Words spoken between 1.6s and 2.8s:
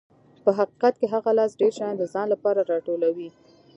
شیان د ځان لپاره